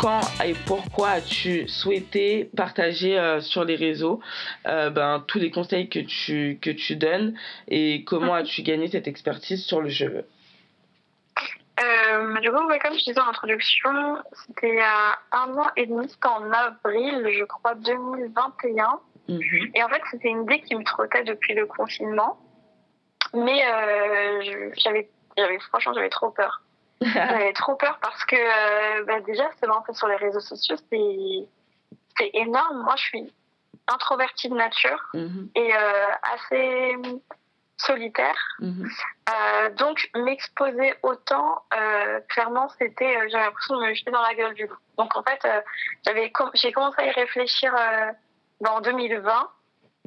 [0.00, 4.20] quand et pourquoi as-tu souhaité partager euh, sur les réseaux
[4.66, 7.36] euh, ben, tous les conseils que tu, que tu donnes
[7.68, 10.24] et comment as-tu gagné cette expertise sur le cheveu
[11.82, 15.86] euh, du coup, comme je disais en introduction, c'était il y a un an et
[15.86, 19.00] demi, c'était en avril, je crois, 2021.
[19.28, 19.40] Mhm.
[19.74, 22.38] Et en fait, c'était une idée qui me trottait depuis le confinement.
[23.32, 23.62] Mais
[24.76, 25.08] j'avais,
[25.70, 26.60] franchement, j'avais trop peur.
[27.00, 31.48] J'avais trop peur parce que euh, bah, déjà, se lancer sur les réseaux sociaux, c'est,
[32.34, 32.82] énorme.
[32.82, 33.32] Moi, je suis
[33.88, 35.48] introvertie de nature mhm.
[35.54, 36.96] et euh, assez
[37.78, 38.36] solitaire.
[38.58, 38.90] Mhm.
[39.30, 44.52] Euh, donc m'exposer autant, euh, clairement, c'était, j'avais l'impression de me jeter dans la gueule
[44.52, 44.76] du loup.
[44.98, 45.40] Donc en fait,
[46.04, 47.74] j'avais, j'ai commencé à y réfléchir
[48.66, 49.50] en 2020,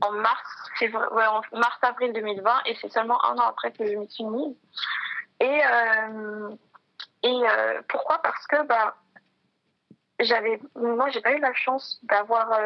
[0.02, 3.96] en mars, ouais, en mars avril 2020, et c'est seulement un an après que je
[3.96, 4.56] m'y suis mise.
[5.40, 5.62] Et
[7.24, 7.42] et
[7.88, 8.20] pourquoi?
[8.22, 8.96] Parce que bah
[10.20, 12.58] j'avais, moi, j'ai pas eu la chance d'avoir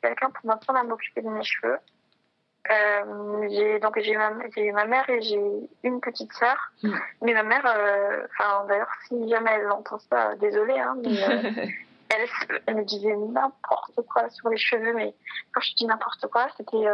[0.00, 1.78] quelqu'un pour m'apprendre à m'occuper de mes cheveux.
[2.70, 5.40] Euh, j'ai donc j'ai ma, ma mère et j'ai
[5.82, 6.56] une petite sœur.
[6.82, 6.94] Mm.
[7.22, 11.66] Mais ma mère, euh, enfin d'ailleurs si jamais elle entend ça, désolée, hein, mais euh,
[12.10, 12.28] elle,
[12.66, 14.92] elle, me disait n'importe quoi sur les cheveux.
[14.94, 15.12] Mais
[15.52, 16.86] quand je dis n'importe quoi, c'était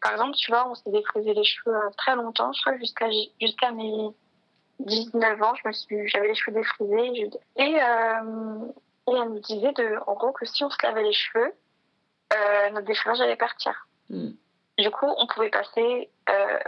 [0.00, 3.06] par exemple, tu vois, on s'est défrisé les cheveux très longtemps, je crois jusqu'à
[3.40, 4.10] jusqu'à mes
[4.80, 9.98] 19 ans, je me suis, j'avais les cheveux défrisés et, et elle me disait de,
[10.06, 11.52] en gros que si on se lavait les cheveux,
[12.72, 13.86] notre défrisage allait partir.
[14.10, 14.30] Mm.
[14.78, 16.58] Du coup, on pouvait passer euh,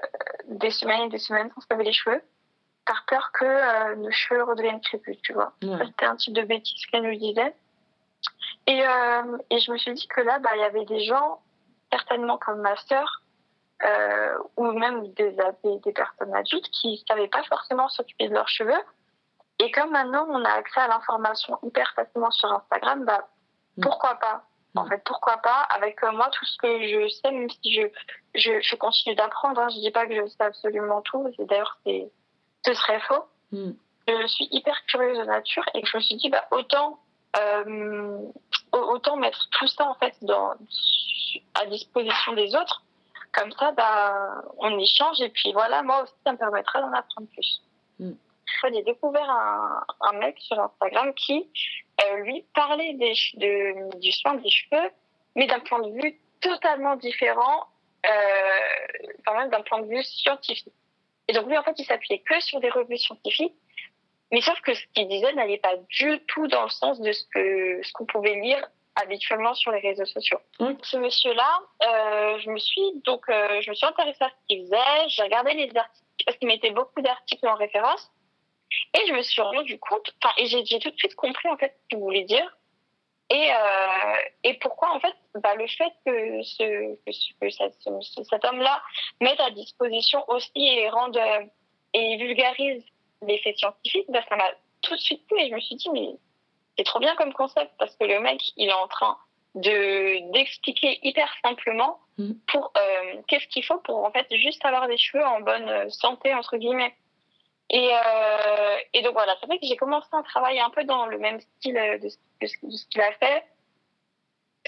[0.48, 2.22] des semaines et des semaines sans se laver les cheveux,
[2.86, 5.54] par peur que euh, nos cheveux redeviennent crépus, tu vois.
[5.60, 7.54] C'était un type de bêtise qu'elle nous disait.
[8.66, 11.40] Et, euh, et je me suis dit que là, bah, il y avait des gens,
[11.90, 13.22] certainement comme ma sœur,
[13.82, 15.32] euh, ou même des,
[15.94, 18.82] personnes adultes qui ne savaient pas forcément s'occuper de leurs cheveux.
[19.58, 23.28] Et comme maintenant, on a accès à l'information hyper facilement sur Instagram, bah,
[23.76, 23.82] mm.
[23.82, 24.44] pourquoi pas?
[24.76, 25.66] En fait, pourquoi pas?
[25.70, 27.82] Avec euh, moi, tout ce que je sais, même si je,
[28.34, 31.32] je, je continue d'apprendre, hein, je dis pas que je sais absolument tout.
[31.38, 33.24] D'ailleurs, ce serait faux.
[33.52, 33.72] Hmm.
[34.08, 36.98] Je suis hyper curieuse de nature et je me suis dit, bah, autant,
[37.36, 38.18] euh,
[38.72, 40.54] autant mettre tout ça en fait dans,
[41.54, 42.82] à disposition des autres.
[43.34, 47.28] Comme ça, bah, on échange et puis voilà, moi aussi, ça me permettra d'en apprendre
[47.32, 47.62] plus.
[47.98, 48.14] Hmm.
[48.72, 51.50] J'ai découvert un, un mec sur Instagram qui
[52.02, 54.90] euh, lui parlait des, de, du soin des cheveux,
[55.34, 57.66] mais d'un point de vue totalement différent,
[58.06, 60.72] euh, quand même d'un point de vue scientifique.
[61.28, 63.54] Et donc lui, en fait, il s'appuyait que sur des revues scientifiques,
[64.30, 67.24] mais sauf que ce qu'il disait n'allait pas du tout dans le sens de ce
[67.32, 68.66] que ce qu'on pouvait lire
[68.96, 70.38] habituellement sur les réseaux sociaux.
[70.82, 74.62] Ce monsieur-là, euh, je me suis donc euh, je me suis intéressée à ce qu'il
[74.62, 78.10] faisait, j'ai regardé les articles parce qu'il mettait beaucoup d'articles en référence
[78.94, 81.76] et je me suis rendu compte, enfin, et j'ai tout de suite compris en fait
[81.82, 82.56] ce qu'il voulait dire.
[83.30, 86.94] Et, euh, et pourquoi en fait bah, le fait que, ce,
[87.40, 88.82] que, cet homme-là
[89.20, 91.18] mette à disposition aussi et rende
[91.94, 92.84] et vulgarise
[93.22, 94.50] les faits scientifiques, bah, ça m'a
[94.82, 96.10] tout de suite plu et je me suis dit mais
[96.76, 99.16] c'est trop bien comme concept parce que le mec il est en train
[99.54, 102.32] de d'expliquer hyper simplement mmh.
[102.48, 106.34] pour euh, qu'est-ce qu'il faut pour en fait juste avoir des cheveux en bonne santé
[106.34, 106.94] entre guillemets.
[107.70, 111.06] Et, euh, et donc voilà, c'est vrai que j'ai commencé à travailler un peu dans
[111.06, 112.08] le même style de,
[112.46, 113.44] ce qu'il a fait,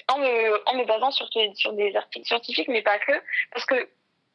[0.08, 3.12] en me, en me basant sur, sur des articles scientifiques, mais pas que,
[3.52, 3.88] parce que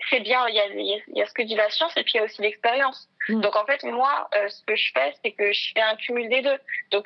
[0.10, 2.14] c'est bien, il y a, il y a ce que dit la science et puis
[2.16, 3.10] il y a aussi l'expérience.
[3.30, 3.42] Mm.
[3.42, 6.30] Donc en fait, moi, euh, ce que je fais, c'est que je fais un cumul
[6.30, 6.60] des deux.
[6.92, 7.06] Donc,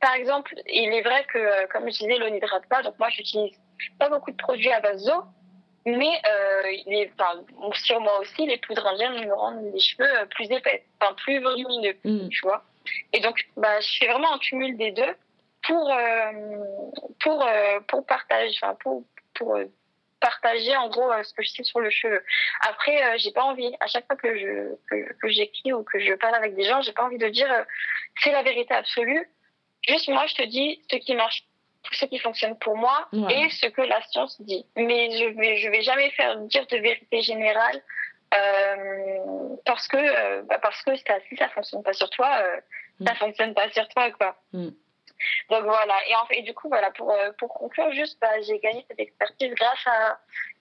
[0.00, 3.08] par exemple, il est vrai que, euh, comme je disais, l'eau n'hydrate pas, donc moi,
[3.10, 3.56] j'utilise
[3.98, 5.24] pas beaucoup de produits à base d'eau,
[5.86, 10.26] mais euh, les, enfin, sur moi aussi, les poudres indiennes me rendent les cheveux euh,
[10.26, 12.28] plus épais, enfin plus volumineux, mm.
[12.28, 12.64] tu vois.
[13.12, 15.14] Et donc, bah, je fais vraiment un cumul des deux
[15.62, 16.32] pour euh,
[17.20, 19.58] pour euh, pour partager, enfin pour pour
[20.20, 22.22] partager en gros ce que je sais sur le cheveu.
[22.68, 26.14] Après, j'ai pas envie à chaque fois que je que, que j'écris ou que je
[26.14, 27.48] parle avec des gens, j'ai pas envie de dire
[28.22, 29.28] c'est la vérité absolue.
[29.86, 31.44] Juste moi, je te dis ce qui marche
[31.92, 34.66] ce qui fonctionne pour moi et ce que la science dit.
[34.76, 37.82] Mais je vais, je vais jamais faire dire de vérité générale
[38.34, 42.60] euh, parce que euh, bah parce que ça, si ça fonctionne pas sur toi, euh,
[43.00, 43.06] mm.
[43.06, 44.36] ça fonctionne pas sur toi quoi.
[44.52, 44.70] Mm.
[45.50, 45.94] Donc voilà.
[46.08, 48.98] Et en fait, du coup voilà pour euh, pour conclure juste, bah, j'ai gagné cette
[49.00, 50.18] expertise grâce à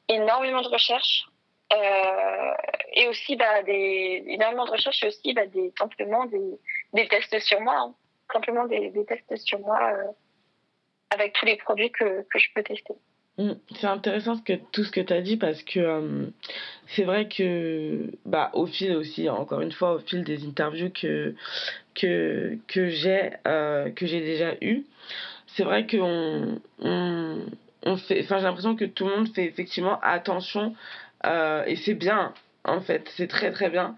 [0.08, 1.26] énormément de recherches.
[1.74, 2.54] Euh,
[2.94, 6.60] et aussi bah, des, énormément de recherches et aussi bah, des, simplement des,
[6.94, 7.76] des tests sur moi.
[7.76, 7.96] Hein.
[8.36, 10.12] Simplement des, tests sur moi euh,
[11.10, 12.94] avec tous les produits que, que je peux tester.
[13.38, 13.54] Mm.
[13.80, 16.26] C'est intéressant que, tout ce que tu as dit parce que euh,
[16.88, 21.34] c'est vrai que bah, au fil aussi, encore une fois, au fil des interviews que,
[21.94, 24.84] que, que j'ai euh, que déjà eues,
[25.56, 27.40] c'est vrai qu'on on,
[27.84, 30.76] on enfin j'ai l'impression que tout le monde fait effectivement attention
[31.24, 32.34] et c'est bien
[32.66, 33.96] en fait, c'est très très bien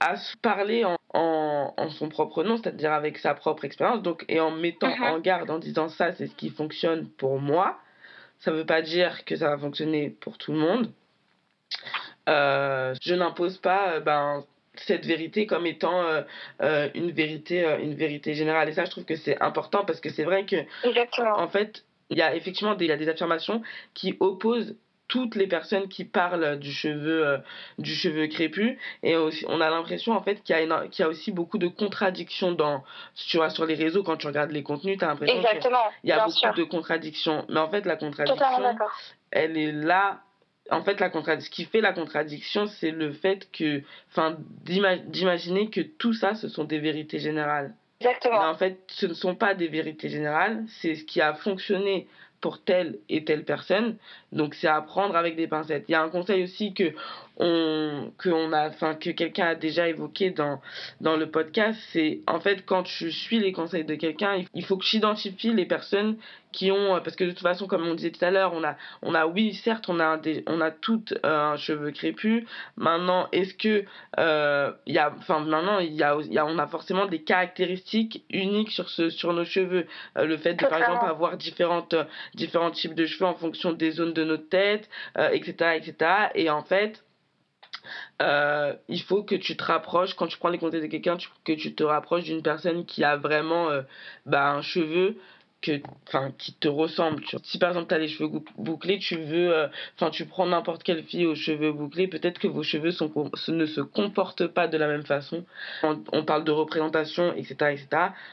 [0.00, 4.40] à parler en, en, en, son propre nom, c'est-à-dire avec sa propre expérience, donc et
[4.40, 5.02] en mettant mhm.
[5.02, 7.78] en garde, en disant ça, c'est ce qui fonctionne pour moi.
[8.38, 10.90] Ça ne veut pas dire que ça va fonctionner pour tout le monde.
[12.28, 14.44] Euh, je n'impose pas euh, ben,
[14.74, 16.04] cette vérité comme étant
[16.60, 20.10] euh, une vérité une vérité générale et ça je trouve que c'est important parce que
[20.10, 21.38] c'est vrai que Exactement.
[21.38, 23.62] en fait il y a effectivement des, y a des affirmations
[23.94, 24.76] qui opposent
[25.10, 27.38] toutes les personnes qui parlent du cheveu euh,
[27.78, 31.06] du cheveu crépus et aussi, on a l'impression en fait qu'il y a qu'il y
[31.06, 32.84] a aussi beaucoup de contradictions dans
[33.14, 34.02] tu vois sur les réseaux.
[34.02, 35.70] Quand tu regardes les contenus tu as l'impression qu'il
[36.04, 37.44] y a beaucoup de contradictions.
[37.50, 38.76] Mais en fait la contradiction
[39.32, 40.20] elle est là.
[40.70, 41.10] En fait, la
[41.40, 46.48] ce qui fait la contradiction, c'est le fait que, enfin, d'imaginer que tout ça, ce
[46.48, 47.74] sont des vérités générales.
[48.00, 48.38] Exactement.
[48.38, 52.06] Mais en fait, ce ne sont pas des vérités générales, c'est ce qui a fonctionné
[52.40, 53.96] pour telle et telle personne.
[54.32, 55.84] Donc c'est à prendre avec des pincettes.
[55.88, 56.92] Il y a un conseil aussi que
[57.40, 60.60] on, que on a, enfin que quelqu'un a déjà évoqué dans
[61.00, 64.76] dans le podcast, c'est en fait quand tu suis les conseils de quelqu'un, il faut
[64.76, 66.16] que tu identifies les personnes
[66.52, 68.76] qui ont parce que de toute façon comme on disait tout à l'heure, on a
[69.02, 72.44] on a oui certes on a des, on a toutes euh, un cheveu crépus.
[72.76, 73.84] Maintenant est-ce que
[74.18, 77.22] euh, il y a enfin maintenant il y a, y a on a forcément des
[77.22, 79.86] caractéristiques uniques sur ce sur nos cheveux.
[80.18, 81.94] Euh, le fait de par exemple avoir différentes
[82.34, 84.88] différents types de cheveux en fonction des zones de notre tête,
[85.32, 85.94] etc., euh, etc.
[86.34, 87.02] Et en fait,
[88.22, 91.52] euh, il faut que tu te rapproches, quand tu prends les conseils de quelqu'un, que
[91.52, 93.82] tu te rapproches d'une personne qui a vraiment euh,
[94.26, 95.16] bah, un cheveu
[95.60, 97.22] que enfin qui te ressemble.
[97.44, 100.82] Si par exemple tu as les cheveux bouclés tu veux euh, enfin tu prends n'importe
[100.82, 103.10] quelle fille aux cheveux bouclés peut-être que vos cheveux sont
[103.48, 105.44] ne se comportent pas de la même façon.
[105.82, 107.88] On, parle de représentation etc etc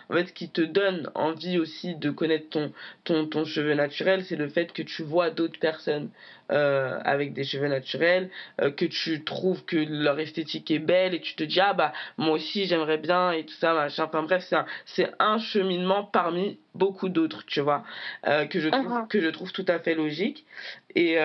[0.09, 2.71] en fait ce qui te donne envie aussi de connaître ton
[3.03, 6.09] ton ton cheveu naturel c'est le fait que tu vois d'autres personnes
[6.49, 8.29] euh, avec des cheveux naturels,
[8.61, 11.91] euh, que tu trouves que leur esthétique est belle et tu te dis ah bah
[12.17, 14.05] moi aussi j'aimerais bien et tout ça machin.
[14.05, 14.45] Enfin bref
[14.85, 17.83] c'est un, un cheminement parmi beaucoup d'autres tu vois
[18.27, 19.07] euh, que je trouve uh-huh.
[19.07, 20.45] que je trouve tout à fait logique
[20.95, 21.17] et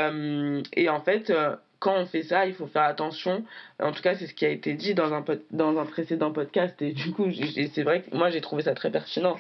[0.77, 1.33] et en fait
[1.83, 3.44] quand on fait ça, il faut faire attention.
[3.81, 6.81] En tout cas, c'est ce qui a été dit dans un, dans un précédent podcast.
[6.81, 7.27] Et du coup,
[7.75, 9.37] c'est vrai que moi, j'ai trouvé ça très pertinent.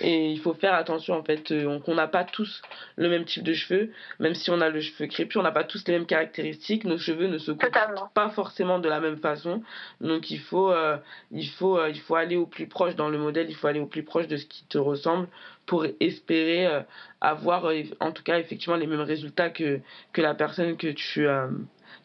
[0.00, 2.60] Et il faut faire attention, en fait, euh, qu'on n'a pas tous
[2.96, 3.92] le même type de cheveux.
[4.20, 6.84] Même si on a le cheveu crépus, on n'a pas tous les mêmes caractéristiques.
[6.84, 9.62] Nos cheveux ne se comportent pas forcément de la même façon.
[10.02, 10.98] Donc, il faut, euh,
[11.32, 13.46] il, faut, euh, il faut aller au plus proche dans le modèle.
[13.48, 15.28] Il faut aller au plus proche de ce qui te ressemble
[15.66, 16.84] pour espérer
[17.20, 17.70] avoir,
[18.00, 19.80] en tout cas, effectivement, les mêmes résultats que,
[20.12, 21.26] que la personne que tu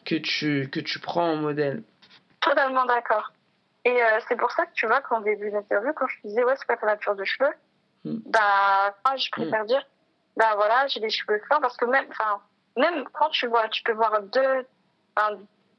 [0.04, 1.82] que tu, que tu prends en modèle.
[2.40, 3.32] Totalement d'accord.
[3.84, 6.54] Et euh, c'est pour ça que tu vois qu'en début d'interview, quand je disais, ouais,
[6.56, 7.52] c'est quoi ta nature de cheveux
[8.04, 8.18] hmm.
[8.26, 9.66] Bah, moi, je préfère hmm.
[9.66, 9.84] dire,
[10.36, 12.40] bah voilà, j'ai des cheveux fins parce que même, enfin,
[12.76, 14.66] même quand tu vois, tu peux voir deux,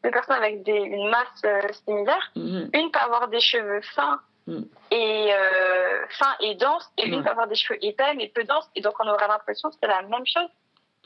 [0.03, 2.31] deux personnes avec des, une masse euh, similaire.
[2.35, 2.65] Hmm.
[2.74, 7.48] Une peut avoir des cheveux fins et euh, fins et denses, et une peut avoir
[7.48, 10.25] des cheveux épais mais peu denses, et donc on aurait l'impression que c'est la même
[10.25, 10.50] chose,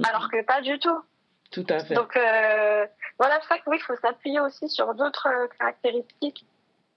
[0.04, 1.02] alors que pas du tout.
[1.52, 1.94] Tout à fait.
[1.94, 2.86] Donc euh,
[3.18, 6.46] voilà, c'est vrai que oui, il faut s'appuyer aussi sur d'autres euh, caractéristiques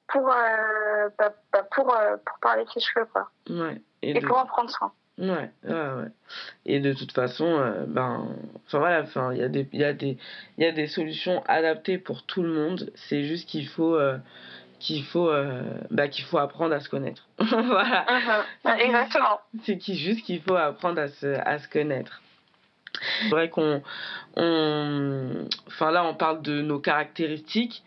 [0.09, 3.31] pour, euh, bah, bah, pour, pour parler de ses cheveux, quoi.
[3.49, 3.81] Ouais.
[4.03, 4.93] Et, pour en prendre soin.
[5.19, 6.09] Ouais, ouais, ouais.
[6.65, 8.27] Et de toute façon, ben,
[8.67, 10.17] enfin voilà, enfin, il y a des, il y a des,
[10.57, 12.91] il y a des solutions adaptées pour tout le monde.
[12.97, 14.01] C'est juste qu'il faut,
[14.81, 15.31] qu'il faut,
[15.91, 17.29] bah, qu'il faut apprendre à se connaître.
[17.39, 18.05] voilà.
[18.65, 18.81] Uh-huh.
[18.81, 19.41] Exactement.
[19.63, 22.21] C'est juste qu'il faut apprendre à se, à se connaître.
[23.23, 23.83] C'est vrai qu'on.
[24.37, 27.83] On, enfin là, on parle de nos caractéristiques.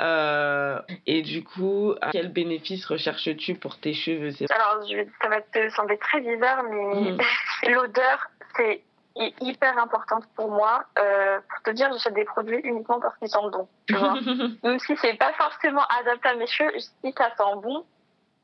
[0.00, 4.32] Euh, et du coup, quel bénéfice recherches-tu pour tes cheveux?
[4.50, 4.84] Alors,
[5.22, 7.18] ça va te sembler très bizarre, mais hmm.
[7.72, 8.82] l'odeur, c'est
[9.16, 10.84] hyper importante pour moi.
[10.98, 13.68] Euh, pour te dire, j'achète des produits uniquement parce qu'ils sentent bon.
[13.86, 14.14] Tu vois
[14.62, 17.84] Même si c'est pas forcément adapté à mes cheveux, si ça sent bon,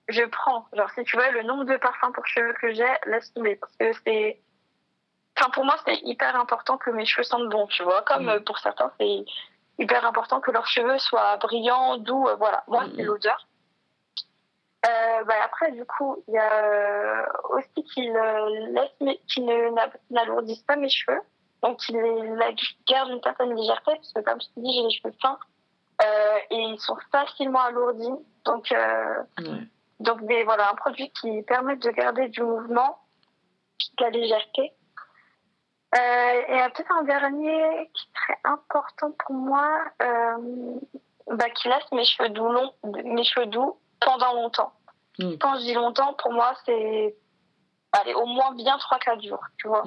[0.09, 0.67] je prends.
[0.73, 3.57] Genre, si tu vois le nombre de parfums pour cheveux que j'ai, laisse tomber.
[3.57, 4.41] Parce que c'est
[5.39, 8.03] Enfin, pour moi, c'est hyper important que mes cheveux sentent bon, tu vois.
[8.03, 8.29] Comme mm.
[8.29, 9.25] euh, pour certains, c'est
[9.79, 12.29] hyper important que leurs cheveux soient brillants, doux.
[12.29, 13.07] Euh, voilà, moi, c'est mm.
[13.07, 13.47] l'odeur.
[14.87, 18.13] Euh, bah, après, du coup, il y a aussi qu'ils
[20.11, 21.21] n'alourdissent pas mes cheveux.
[21.63, 21.95] Donc, qu'ils
[22.89, 25.39] gardent une certaine légèreté, parce que comme je te dis, j'ai les cheveux fins.
[26.51, 28.15] et ils sont facilement alourdis.
[28.47, 28.73] Donc,
[30.01, 32.99] donc des, voilà, un produit qui permet de garder du mouvement,
[33.99, 34.73] de la légèreté.
[35.95, 40.79] Euh, et peut-être un dernier qui serait important pour moi, euh,
[41.27, 42.73] bah, qui laisse mes cheveux doux longs,
[43.05, 44.73] mes cheveux doux pendant longtemps.
[45.19, 45.37] Mm.
[45.39, 47.15] Quand je dis longtemps, pour moi, c'est
[47.93, 49.85] allez, au moins bien 3-4 jours, tu vois.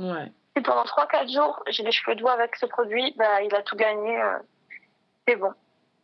[0.55, 3.75] Si pendant 3-4 jours, j'ai les cheveux doux avec ce produit, bah, il a tout
[3.75, 4.21] gagné.
[4.21, 4.37] Euh,
[5.27, 5.51] c'est bon.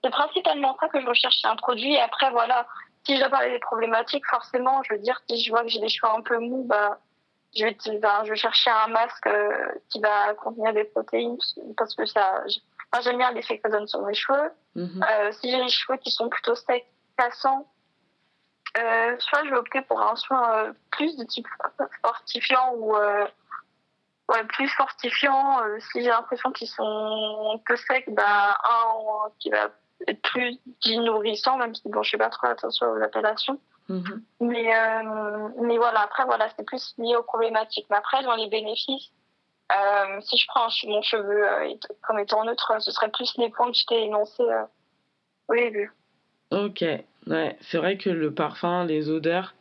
[0.04, 1.94] C'est principalement ça que je recherche chez un produit.
[1.94, 2.66] Et après, voilà,
[3.06, 5.80] si je dois parler des problématiques, forcément, je veux dire, si je vois que j'ai
[5.80, 6.98] des cheveux un peu mous, bah,
[7.56, 11.38] je vais, je vais chercher un masque euh, qui va contenir des protéines
[11.78, 12.44] parce que ça,
[13.04, 14.52] j'aime bien l'effet que ça donne sur mes cheveux.
[14.76, 15.04] Mm-hmm.
[15.10, 16.88] Euh, si j'ai les cheveux qui sont plutôt secs,
[17.18, 17.68] cassants,
[18.78, 21.48] euh, soit je vais opter pour un soin euh, plus de type
[22.04, 23.26] fortifiant ou euh,
[24.30, 25.62] ouais, plus fortifiant.
[25.64, 29.70] Euh, si j'ai l'impression qu'ils sont un peu secs, bah, un qui va
[30.08, 33.60] être plus nourrissant, même si bon, je sais pas trop attention aux appellations.
[33.90, 34.22] Mm-hmm.
[34.42, 35.04] Mais,
[35.62, 37.88] mais voilà, après, voilà, c'est plus lié aux problématiques.
[37.90, 39.12] Mais après, dans les bénéfices,
[40.22, 41.44] si je prends mon cheveu
[42.04, 44.46] comme étant neutre, ce serait plus les points que je t'ai énoncés
[45.48, 45.92] au début.
[46.52, 46.84] Ok,
[47.28, 49.54] ouais, c'est vrai que le parfum, les odeurs,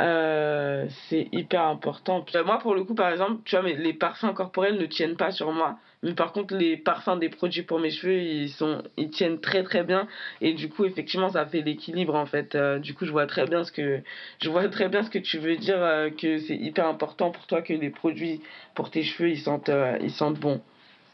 [0.00, 2.24] euh, c'est hyper important.
[2.46, 5.30] moi, pour le coup, par exemple, tu vois, mais les parfums corporels ne tiennent pas
[5.30, 5.78] sur moi.
[6.02, 9.62] Mais par contre, les parfums des produits pour mes cheveux, ils, sont, ils tiennent très
[9.62, 10.08] très bien.
[10.40, 12.54] Et du coup, effectivement, ça fait l'équilibre en fait.
[12.54, 14.00] Euh, du coup, je vois très bien ce que,
[14.40, 17.46] je vois très bien ce que tu veux dire, euh, que c'est hyper important pour
[17.46, 18.40] toi que les produits
[18.74, 19.70] pour tes cheveux, ils sentent,
[20.00, 20.62] ils sentent bon.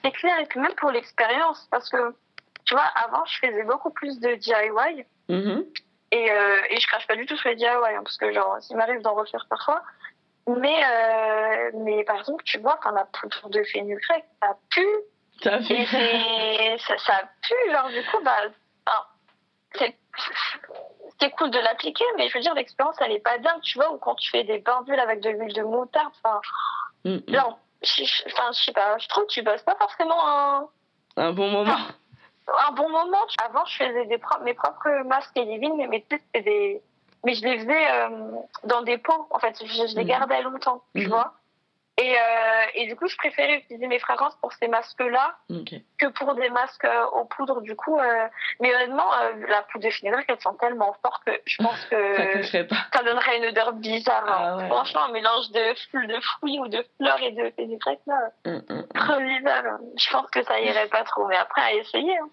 [0.04, 1.96] C'est clair, et puis même pour l'expérience, parce que
[2.66, 5.06] tu vois, avant, je faisais beaucoup plus de DIY.
[5.28, 5.64] Mm-hmm.
[6.12, 8.58] Et, euh, et je crache pas du tout sur les DIY, hein, parce que genre,
[8.68, 9.82] il m'arrive d'en refaire parfois.
[10.48, 14.86] Mais, euh, mais par exemple, tu vois, quand la poudre de fenugrec, ça pue.
[15.42, 15.86] Ça pue.
[16.78, 18.42] ça, ça pue, genre, du coup, bah,
[21.20, 23.92] c'est cool de l'appliquer, mais je veux dire, l'expérience, elle est pas dingue, tu vois,
[23.92, 26.40] ou quand tu fais des bains avec de l'huile de moutarde, enfin,
[27.04, 27.34] mm-hmm.
[27.34, 30.68] genre, je, enfin, je sais pas, je trouve que tu bosses pas forcément un...
[31.16, 31.76] Un bon moment
[32.48, 33.26] un bon moment.
[33.44, 36.04] Avant, je faisais des mes propres masques et divines, mais, mais
[36.42, 36.82] des,
[37.24, 38.08] mais je les faisais euh,
[38.64, 39.26] dans des pots.
[39.30, 40.08] En fait, je, les mhm.
[40.08, 41.08] gardais longtemps, tu mhm.
[41.08, 41.34] vois.
[41.98, 45.38] Et, euh, et du coup, je préférais utiliser mes fragrances pour ces masques-là
[45.98, 47.62] que pour des masques euh, aux poudres.
[47.62, 48.28] Du coup, euh,
[48.60, 52.42] mais honnêtement, euh, la poudre de fenugrec, elle sent tellement fort que je pense que
[52.42, 54.24] ça, donnerait une odeur bizarre.
[54.28, 54.58] Hein.
[54.60, 58.50] Ah Franchement, un mélange de, de fruits ou de fleurs et de fenugrec, là, mm,
[58.50, 58.88] mm, mm.
[58.94, 59.78] trop bizarre.
[59.96, 61.26] Je pense que ça irait pas trop.
[61.28, 62.18] Mais après, à essayer.
[62.18, 62.28] Hein.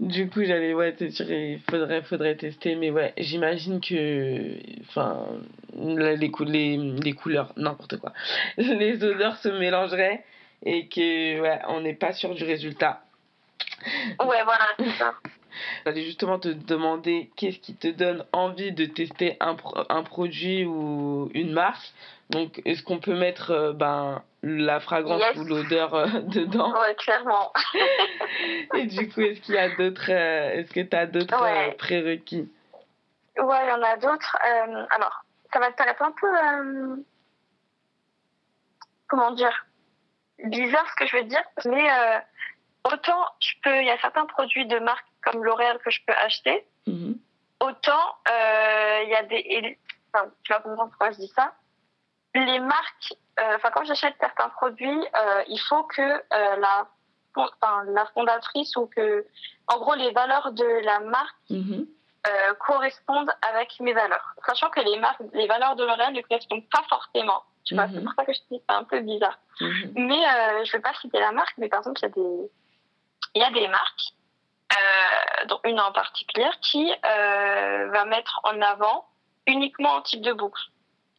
[0.00, 1.60] Du coup, j'allais ouais, te dire, il
[2.02, 4.54] faudrait, tester, mais ouais, j'imagine que.
[4.82, 5.26] Enfin,
[5.76, 8.12] les, les, les couleurs, n'importe quoi.
[8.58, 10.24] Les odeurs se mélangeraient
[10.64, 13.02] et que, ouais, on n'est pas sûr du résultat.
[14.20, 15.14] Ouais, voilà, ça.
[15.84, 19.56] J'allais justement te demander qu'est-ce qui te donne envie de tester un,
[19.88, 21.92] un produit ou une marque.
[22.30, 26.72] Donc, est-ce qu'on peut mettre euh, ben, la fragrance ou l'odeur euh, dedans?
[26.78, 27.52] Ouais, clairement.
[28.74, 30.10] Et du coup, est-ce qu'il y a d'autres.
[30.10, 32.50] Euh, est-ce que tu as d'autres prérequis?
[33.38, 34.36] Ouais, il y en a d'autres.
[34.90, 37.04] alors, ça va te paraître un peu.
[39.06, 39.66] comment dire?
[40.44, 41.88] Bizarre ce que je veux dire, mais
[42.84, 43.76] autant je peux.
[43.76, 46.66] Il y a certains produits de marque comme L'Oréal que je peux acheter.
[46.86, 47.16] Mm-hmm.
[47.60, 49.78] Autant il y a des.
[50.12, 51.52] Enfin, tu vas comprendre pourquoi je dis ça
[52.34, 56.88] les marques, euh, enfin quand j'achète certains produits, euh, il faut que euh, la,
[57.86, 59.26] la fondatrice ou que,
[59.66, 61.86] en gros, les valeurs de la marque mhm.
[62.58, 64.34] correspondent avec mes valeurs.
[64.46, 67.42] Sachant que les marques, les valeurs de L'Oréal ne correspondent pas forcément.
[67.64, 68.04] Tu vois, c'est mhm.
[68.04, 69.38] pour ça que je dis c'est un peu bizarre.
[69.60, 69.92] Mhm.
[69.94, 72.50] Mais je vais pas citer la marque, mais par exemple, il y a des,
[73.34, 74.14] il y a des marques,
[75.48, 79.06] dont une en particulier, qui va mettre en avant
[79.46, 80.62] uniquement un type de boucle.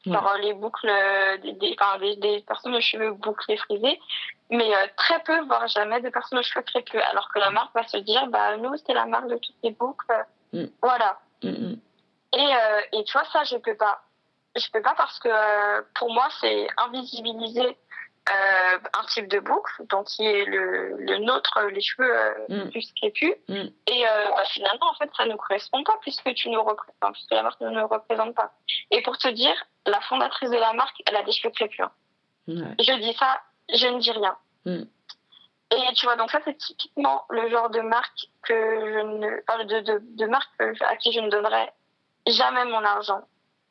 [0.05, 3.99] Genre les boucles, euh, des, des, enfin, des, des, personnes aux cheveux bouclés frisés,
[4.49, 7.01] mais euh, très peu, voire jamais de personnes aux cheveux crépus.
[7.11, 9.71] Alors que la marque va se dire, bah nous c'est la marque de toutes les
[9.71, 10.65] boucles, mm.
[10.81, 11.19] voilà.
[11.43, 11.79] Mm, mm.
[12.33, 14.01] Et, euh, et tu vois ça, je peux pas.
[14.55, 15.29] Je peux pas parce que
[15.95, 17.77] pour moi c'est invisibiliser
[18.31, 22.69] euh, un type de boucle, donc qui est le, le nôtre, les cheveux euh, mm.
[22.69, 23.33] plus crépus.
[23.47, 23.67] Mm.
[23.87, 27.31] Et euh, bah, finalement, en fait, ça ne correspond pas puisque tu nous représentes, puisque
[27.31, 28.51] la marque ne nous représente pas.
[28.91, 29.55] Et pour te dire,
[29.85, 31.81] la fondatrice de la marque, elle a des cheveux crépus.
[31.81, 31.91] Hein.
[32.47, 33.41] Je dis ça,
[33.73, 34.37] je ne dis rien.
[34.65, 34.83] Mm.
[35.71, 39.79] Et tu vois, donc ça, c'est typiquement le genre de marque que je ne, de,
[39.81, 40.49] de, de marque
[40.81, 41.71] à qui je ne donnerais
[42.27, 43.21] jamais mon argent.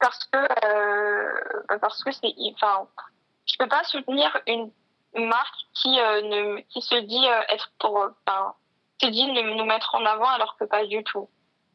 [0.00, 2.86] Parce que, euh, parce que c'est, enfin,
[3.50, 4.70] je peux pas soutenir une
[5.14, 8.54] marque qui euh, ne qui se dit euh, être pour euh, enfin
[9.00, 11.28] se dit nous mettre en avant alors que pas du tout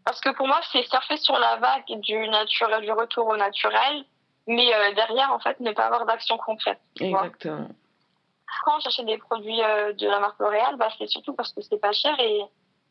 [0.06, 4.06] parce que pour moi c'est surfer sur la vague du naturel du retour au naturel
[4.46, 7.70] mais derrière en fait ne pas avoir d'action concrète exactement
[8.66, 11.94] quand j'achète des produits de la marque L'Oréal bah c'est surtout parce que c'est pas
[11.94, 12.42] cher et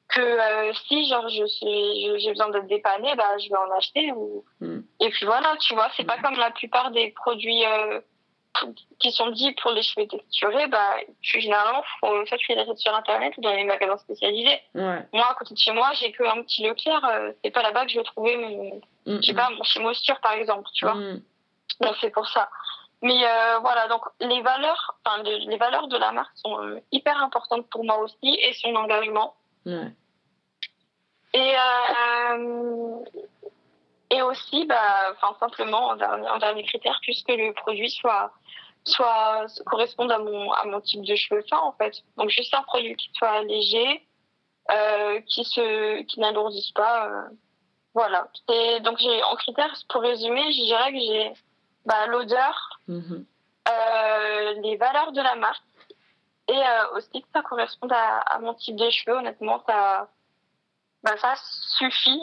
[0.09, 4.45] que si genre je suis j'ai besoin d'être dépannée bah je vais en acheter ou
[4.61, 4.81] mm.
[5.01, 6.23] et puis voilà tu vois c'est pas mm.
[6.23, 7.65] comme la plupart des produits
[8.99, 12.95] qui sont dits pour les cheveux texturés bah généralement faut soit tu les achètes sur
[12.95, 14.61] internet ou dans les magasins spécialisés.
[14.75, 17.87] Moi à côté de chez moi j'ai que un petit Leclerc euh, c'est pas là-bas
[17.87, 20.85] que je vais trouver mon mm, je sais pas mon chez Moisture par exemple tu
[20.85, 20.95] vois.
[20.95, 22.49] Donc c'est pour ça.
[23.01, 23.19] Mais
[23.61, 27.99] voilà donc les valeurs enfin les valeurs de la marque sont hyper importantes pour moi
[27.99, 29.35] aussi et son engagement.
[29.65, 29.93] Ouais.
[31.35, 32.99] Et, euh,
[34.13, 38.31] et aussi, bah, enfin, simplement, en dernier, en dernier critère, puisque le produit soit,
[38.85, 41.95] soit à mon, à mon type de cheveux fins, en fait.
[42.19, 44.07] Donc, juste un produit qui soit léger,
[44.71, 47.09] euh, qui se, qui n'alourdisse pas.
[47.09, 47.23] Euh,
[47.95, 48.29] voilà.
[48.51, 51.33] Et donc, j'ai, en critères, pour résumer, je dirais que j'ai
[51.87, 53.25] bah, l'odeur, mm-hmm.
[53.71, 55.63] euh, les valeurs de la marque,
[56.49, 56.63] et
[56.97, 59.17] aussi que ça corresponde à, à, mon type de cheveux.
[59.17, 60.11] Honnêtement, ça,
[61.03, 61.35] bah, ça
[61.79, 62.21] suffit.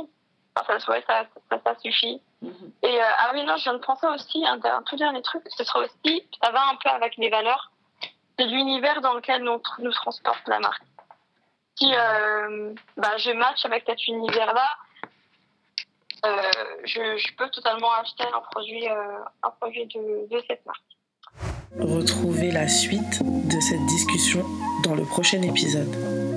[0.59, 2.21] Enfin, ça, ça, ça, ça suffit.
[2.41, 2.71] Mhm.
[2.83, 5.43] Et euh, ah oui, non, je viens de penser aussi, un, un, tout dernier truc,
[5.57, 7.71] ce sera aussi, ça va un peu avec les valeurs,
[8.37, 10.83] de l'univers dans lequel nous, nous transporte la marque.
[11.75, 14.69] Si euh, bah, je match avec cet univers-là,
[16.25, 16.51] euh,
[16.83, 20.81] je, je, peux totalement acheter un produit, euh, un produit de, de cette marque.
[21.79, 24.43] Retrouvez la suite de cette discussion
[24.83, 26.28] dans le prochain épisode.